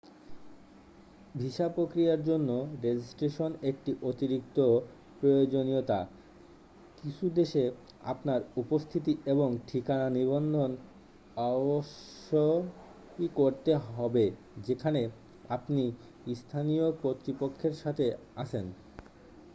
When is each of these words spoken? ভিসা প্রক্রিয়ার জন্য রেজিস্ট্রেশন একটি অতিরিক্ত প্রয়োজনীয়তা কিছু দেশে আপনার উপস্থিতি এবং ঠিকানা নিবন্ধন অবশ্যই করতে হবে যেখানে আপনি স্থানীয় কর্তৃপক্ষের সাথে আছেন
ভিসা 1.35 1.67
প্রক্রিয়ার 1.69 2.21
জন্য 2.23 2.49
রেজিস্ট্রেশন 2.83 3.51
একটি 3.61 3.91
অতিরিক্ত 4.01 4.57
প্রয়োজনীয়তা 5.19 5.99
কিছু 6.97 7.25
দেশে 7.29 7.63
আপনার 8.03 8.39
উপস্থিতি 8.55 9.13
এবং 9.25 9.49
ঠিকানা 9.67 10.07
নিবন্ধন 10.09 10.71
অবশ্যই 11.49 13.27
করতে 13.35 13.71
হবে 13.89 14.25
যেখানে 14.67 15.01
আপনি 15.49 15.83
স্থানীয় 16.35 16.87
কর্তৃপক্ষের 17.03 17.73
সাথে 17.73 18.05
আছেন 18.35 18.65